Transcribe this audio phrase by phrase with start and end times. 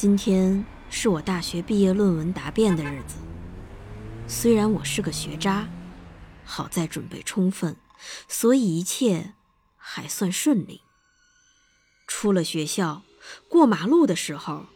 [0.00, 3.16] 今天是我大学毕业论文答辩的日子。
[4.28, 5.68] 虽然我是个学渣，
[6.44, 7.76] 好在准备充分，
[8.28, 9.34] 所以一切
[9.76, 10.82] 还算顺利。
[12.06, 13.02] 出了学校，
[13.48, 14.66] 过马路的时候，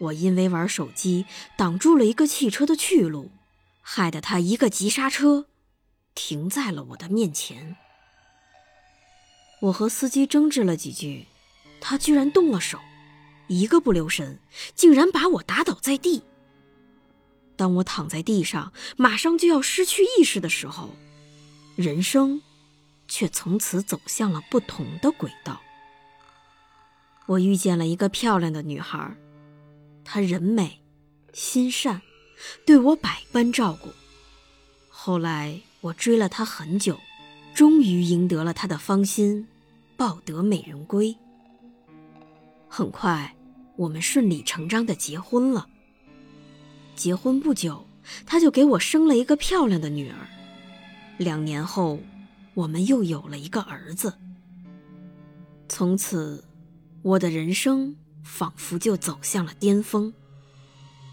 [0.00, 1.26] 我因为玩手机
[1.56, 3.30] 挡住了一个汽车的去路，
[3.82, 5.46] 害得他一个急刹车，
[6.12, 7.76] 停在了我的面前。
[9.60, 11.28] 我和司机争执了几句，
[11.80, 12.80] 他居然动了手。
[13.52, 14.38] 一个不留神，
[14.74, 16.22] 竟然把我打倒在地。
[17.54, 20.90] 当我躺在地上，马上就要失去意识的时候，
[21.76, 22.40] 人生
[23.06, 25.60] 却从此走向了不同的轨道。
[27.26, 29.14] 我遇见了一个漂亮的女孩，
[30.04, 30.80] 她人美
[31.32, 32.02] 心善，
[32.66, 33.90] 对我百般照顾。
[34.88, 36.98] 后来我追了她很久，
[37.54, 39.46] 终于赢得了她的芳心，
[39.96, 41.16] 抱得美人归。
[42.68, 43.36] 很快。
[43.76, 45.68] 我们顺理成章的结婚了。
[46.94, 47.86] 结婚不久，
[48.26, 50.16] 他就给我生了一个漂亮的女儿。
[51.16, 52.00] 两年后，
[52.54, 54.14] 我们又有了一个儿子。
[55.68, 56.44] 从此，
[57.02, 60.12] 我的人生仿佛就走向了巅峰。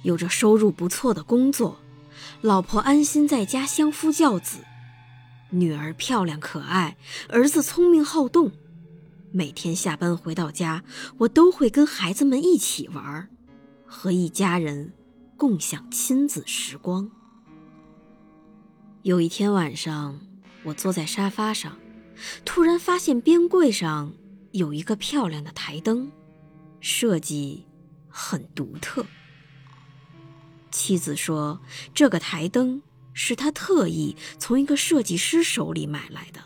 [0.04, 1.80] 有着收入不错的工作，
[2.42, 4.60] 老婆安心在家相夫教子，
[5.50, 6.98] 女儿漂亮可爱，
[7.30, 8.52] 儿子聪明好动。
[9.32, 10.84] 每天下班回到家，
[11.20, 13.30] 我都会跟孩子们一起玩，
[13.86, 14.94] 和一家人
[15.38, 17.12] 共享亲子时光。
[19.04, 20.20] 有一天晚上，
[20.64, 21.78] 我坐在沙发上，
[22.44, 24.14] 突然发现边柜上
[24.52, 26.12] 有一个漂亮的台灯，
[26.80, 27.66] 设计
[28.08, 29.06] 很独特。
[30.72, 31.62] 妻子说，
[31.94, 32.82] 这个台灯
[33.14, 36.42] 是他特意从一个设计师手里买来的。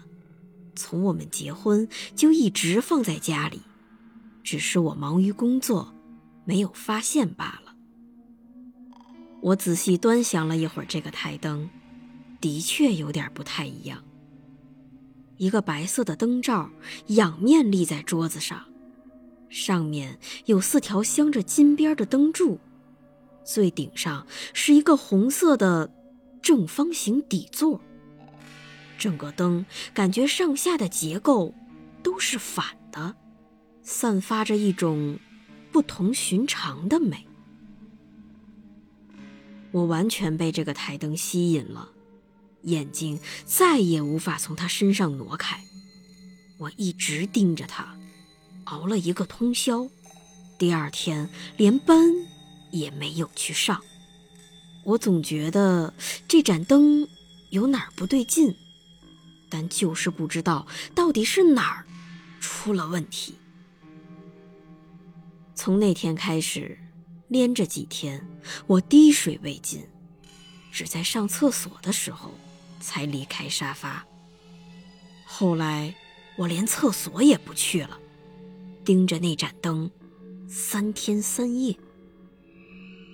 [0.75, 3.61] 从我们结婚就一直放在家里，
[4.43, 5.93] 只是我忙于工作，
[6.45, 7.73] 没有发现罢了。
[9.41, 11.69] 我仔细端详了一会儿这个台灯，
[12.39, 14.03] 的确有点不太一样。
[15.37, 16.69] 一个白色的灯罩
[17.07, 18.63] 仰面立在桌子上，
[19.49, 22.59] 上面有四条镶着金边的灯柱，
[23.43, 25.93] 最顶上是一个红色的
[26.41, 27.81] 正方形底座。
[29.03, 31.53] 整个灯感觉上下的结构
[32.01, 33.17] 都是反的，
[33.81, 35.19] 散发着一种
[35.73, 37.27] 不同寻常的美。
[39.71, 41.89] 我完全被这个台灯吸引了，
[42.61, 45.61] 眼睛再也无法从它身上挪开。
[46.59, 47.97] 我一直盯着它，
[48.63, 49.85] 熬了一个通宵，
[50.57, 52.09] 第二天连班
[52.71, 53.81] 也没有去上。
[54.85, 55.93] 我总觉得
[56.25, 57.05] 这盏灯
[57.49, 58.55] 有哪儿不对劲。
[59.53, 60.65] 但就是不知道
[60.95, 61.85] 到底是哪儿
[62.39, 63.35] 出了问题。
[65.53, 66.75] 从那天开始，
[67.27, 68.27] 连着几天，
[68.65, 69.87] 我滴水未进，
[70.71, 72.31] 只在上厕所的时候
[72.79, 74.03] 才离开沙发。
[75.23, 75.93] 后来，
[76.35, 77.99] 我连厕所也不去了，
[78.83, 79.91] 盯着那盏灯，
[80.49, 81.77] 三天三夜。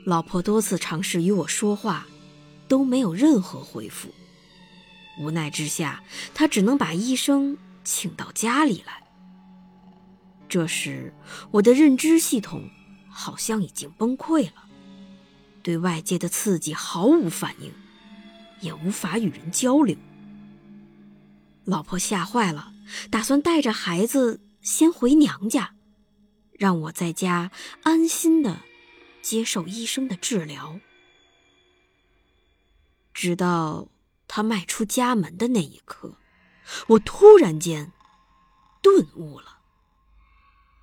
[0.05, 2.07] 老婆多次尝试与我说话，
[2.69, 4.07] 都没有任何回复。
[5.19, 6.01] 无奈之下，
[6.33, 9.03] 他只能把医生请到家里来。
[10.47, 11.13] 这时，
[11.51, 12.69] 我的认知系统
[13.09, 14.65] 好像已经崩溃了，
[15.61, 17.71] 对外界的刺激毫无反应，
[18.61, 19.95] 也无法与人交流。
[21.65, 22.73] 老婆吓坏了，
[23.11, 25.75] 打算带着孩子先回娘家，
[26.53, 27.51] 让我在家
[27.83, 28.61] 安心的
[29.21, 30.79] 接受医生的治疗，
[33.13, 33.89] 直到。
[34.31, 36.13] 他迈出家门的那一刻，
[36.87, 37.91] 我突然间
[38.79, 39.57] 顿悟了：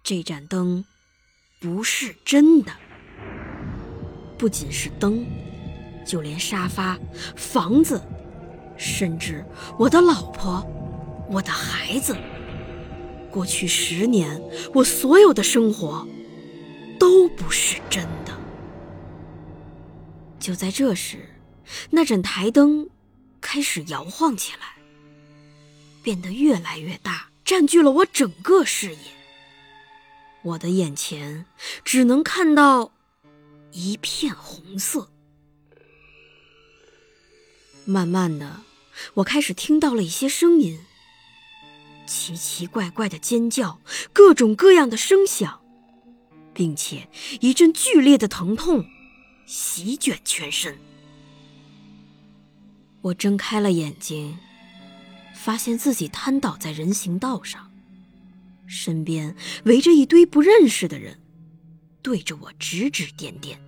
[0.02, 0.84] 这盏灯
[1.60, 2.72] 不是真的。
[4.36, 5.24] 不仅是灯，
[6.04, 6.98] 就连沙发、
[7.36, 8.02] 房子，
[8.76, 9.46] 甚至
[9.78, 10.60] 我的老婆、
[11.30, 12.16] 我的孩子，
[13.30, 14.42] 过去十年
[14.74, 16.04] 我所有的生活
[16.98, 18.36] 都不是真的。
[20.40, 21.30] 就在这时，
[21.90, 22.90] 那盏台灯。
[23.56, 24.76] 开始摇晃起来，
[26.02, 28.98] 变得越来越大，占据了我整个视野。
[30.42, 31.46] 我的眼前
[31.82, 32.92] 只能看到
[33.72, 35.10] 一片红色。
[37.86, 38.60] 慢慢的，
[39.14, 40.84] 我开始听到了一些声音，
[42.06, 43.80] 奇奇怪怪的尖叫，
[44.12, 45.62] 各种各样的声响，
[46.52, 47.08] 并且
[47.40, 48.84] 一阵剧烈的疼痛
[49.46, 50.78] 席卷全身。
[53.06, 54.36] 我睁开了眼睛，
[55.32, 57.70] 发现自己瘫倒在人行道上，
[58.66, 61.20] 身边围着一堆不认识的人，
[62.02, 63.60] 对着我指指点点。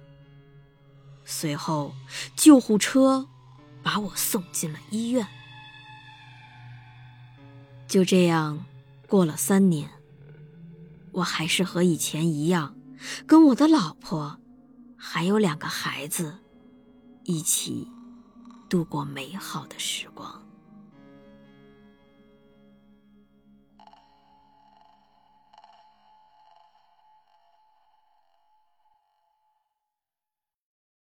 [1.25, 1.95] 随后，
[2.35, 3.29] 救护车
[3.81, 5.25] 把我送进了医院。
[7.87, 8.65] 就这样，
[9.07, 9.89] 过了三年，
[11.13, 12.75] 我还是和以前一样，
[13.25, 14.41] 跟我的老婆，
[14.97, 16.39] 还有两个孩子，
[17.23, 17.87] 一起。
[18.69, 20.43] 度过美好的时光。